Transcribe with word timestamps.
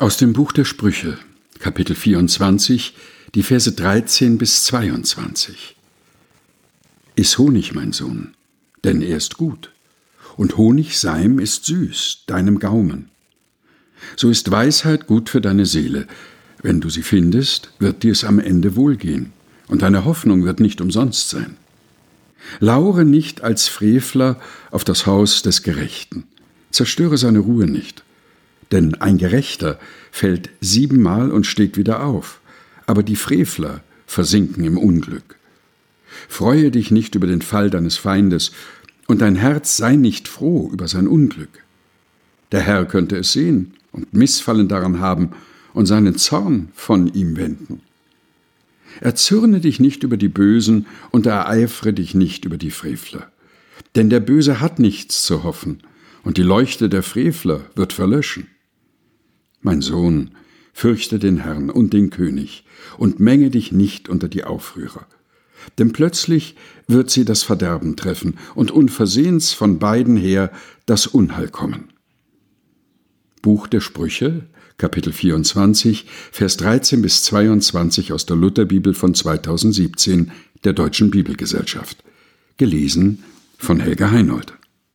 Aus 0.00 0.16
dem 0.16 0.32
Buch 0.32 0.52
der 0.52 0.64
Sprüche, 0.64 1.18
Kapitel 1.58 1.94
24, 1.94 2.94
die 3.34 3.42
Verse 3.42 3.70
13 3.70 4.38
bis 4.38 4.64
22. 4.64 5.76
Iss 7.16 7.36
Honig, 7.36 7.74
mein 7.74 7.92
Sohn, 7.92 8.32
denn 8.82 9.02
er 9.02 9.18
ist 9.18 9.36
gut, 9.36 9.70
und 10.38 10.56
Honigseim 10.56 11.38
ist 11.38 11.66
süß, 11.66 12.22
deinem 12.26 12.60
Gaumen. 12.60 13.10
So 14.16 14.30
ist 14.30 14.50
Weisheit 14.50 15.06
gut 15.06 15.28
für 15.28 15.42
deine 15.42 15.66
Seele. 15.66 16.06
Wenn 16.62 16.80
du 16.80 16.88
sie 16.88 17.02
findest, 17.02 17.70
wird 17.78 18.02
dir 18.02 18.12
es 18.12 18.24
am 18.24 18.38
Ende 18.38 18.76
wohlgehen, 18.76 19.34
und 19.68 19.82
deine 19.82 20.06
Hoffnung 20.06 20.46
wird 20.46 20.60
nicht 20.60 20.80
umsonst 20.80 21.28
sein. 21.28 21.58
Laure 22.58 23.04
nicht 23.04 23.42
als 23.42 23.68
Frevler 23.68 24.40
auf 24.70 24.82
das 24.82 25.04
Haus 25.04 25.42
des 25.42 25.62
Gerechten, 25.62 26.24
zerstöre 26.70 27.18
seine 27.18 27.40
Ruhe 27.40 27.66
nicht 27.66 28.02
denn 28.72 28.94
ein 28.96 29.18
Gerechter 29.18 29.78
fällt 30.10 30.50
siebenmal 30.60 31.30
und 31.30 31.46
steht 31.46 31.76
wieder 31.76 32.04
auf, 32.04 32.40
aber 32.86 33.02
die 33.02 33.16
Frevler 33.16 33.82
versinken 34.06 34.64
im 34.64 34.78
Unglück. 34.78 35.36
Freue 36.28 36.70
dich 36.70 36.90
nicht 36.90 37.14
über 37.14 37.26
den 37.26 37.42
Fall 37.42 37.70
deines 37.70 37.96
Feindes, 37.96 38.52
und 39.06 39.22
dein 39.22 39.34
Herz 39.34 39.76
sei 39.76 39.96
nicht 39.96 40.28
froh 40.28 40.70
über 40.72 40.86
sein 40.86 41.08
Unglück. 41.08 41.64
Der 42.52 42.60
Herr 42.60 42.84
könnte 42.84 43.16
es 43.16 43.32
sehen 43.32 43.74
und 43.90 44.14
Missfallen 44.14 44.68
daran 44.68 45.00
haben 45.00 45.30
und 45.72 45.86
seinen 45.86 46.16
Zorn 46.16 46.68
von 46.74 47.12
ihm 47.12 47.36
wenden. 47.36 47.80
Erzürne 49.00 49.60
dich 49.60 49.80
nicht 49.80 50.02
über 50.02 50.16
die 50.16 50.28
Bösen 50.28 50.86
und 51.10 51.26
ereifre 51.26 51.92
dich 51.92 52.14
nicht 52.14 52.44
über 52.44 52.56
die 52.56 52.70
Frevler. 52.70 53.30
Denn 53.94 54.10
der 54.10 54.20
Böse 54.20 54.60
hat 54.60 54.78
nichts 54.78 55.22
zu 55.22 55.42
hoffen, 55.42 55.82
und 56.22 56.36
die 56.36 56.42
Leuchte 56.42 56.88
der 56.88 57.02
Frevler 57.02 57.62
wird 57.74 57.92
verlöschen. 57.92 58.46
Mein 59.60 59.82
Sohn, 59.82 60.30
fürchte 60.72 61.18
den 61.18 61.38
Herrn 61.38 61.68
und 61.68 61.92
den 61.92 62.10
König 62.10 62.64
und 62.96 63.20
menge 63.20 63.50
dich 63.50 63.72
nicht 63.72 64.08
unter 64.08 64.28
die 64.28 64.44
Aufrührer. 64.44 65.06
Denn 65.78 65.92
plötzlich 65.92 66.56
wird 66.86 67.10
sie 67.10 67.24
das 67.24 67.42
Verderben 67.42 67.96
treffen 67.96 68.38
und 68.54 68.70
unversehens 68.70 69.52
von 69.52 69.78
beiden 69.78 70.16
her 70.16 70.50
das 70.86 71.06
Unheil 71.06 71.48
kommen. 71.48 71.90
Buch 73.42 73.66
der 73.66 73.80
Sprüche, 73.80 74.46
Kapitel 74.78 75.12
24, 75.12 76.06
Vers 76.32 76.56
13 76.56 77.02
bis 77.02 77.24
22 77.24 78.12
aus 78.12 78.24
der 78.24 78.36
Lutherbibel 78.36 78.94
von 78.94 79.14
2017 79.14 80.32
der 80.64 80.72
Deutschen 80.72 81.10
Bibelgesellschaft. 81.10 82.02
Gelesen 82.56 83.22
von 83.58 83.80
Helga 83.80 84.10
Heinold. 84.10 84.54